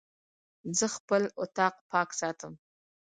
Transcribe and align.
زه 0.77 0.85
خپل 0.97 1.23
اطاق 1.43 1.75
پاک 1.91 2.09
ساتم. 2.19 2.53